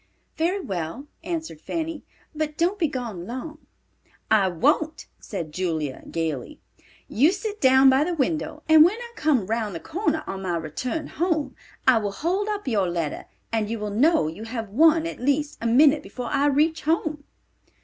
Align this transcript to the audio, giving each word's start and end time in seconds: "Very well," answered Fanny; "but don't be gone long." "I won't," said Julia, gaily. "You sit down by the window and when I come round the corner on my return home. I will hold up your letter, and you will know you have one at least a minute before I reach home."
"Very 0.35 0.59
well," 0.59 1.05
answered 1.23 1.61
Fanny; 1.61 2.03
"but 2.33 2.57
don't 2.57 2.79
be 2.79 2.87
gone 2.87 3.27
long." 3.27 3.67
"I 4.31 4.47
won't," 4.47 5.05
said 5.19 5.51
Julia, 5.51 6.01
gaily. 6.09 6.59
"You 7.07 7.31
sit 7.31 7.61
down 7.61 7.87
by 7.91 8.03
the 8.03 8.15
window 8.15 8.63
and 8.67 8.83
when 8.83 8.95
I 8.99 9.13
come 9.15 9.45
round 9.45 9.75
the 9.75 9.79
corner 9.79 10.23
on 10.25 10.41
my 10.41 10.57
return 10.57 11.05
home. 11.05 11.55
I 11.87 11.99
will 11.99 12.13
hold 12.13 12.49
up 12.49 12.67
your 12.67 12.89
letter, 12.89 13.25
and 13.51 13.69
you 13.69 13.77
will 13.77 13.91
know 13.91 14.27
you 14.27 14.45
have 14.45 14.69
one 14.69 15.05
at 15.05 15.19
least 15.19 15.59
a 15.61 15.67
minute 15.67 16.01
before 16.01 16.31
I 16.31 16.47
reach 16.47 16.81
home." 16.81 17.23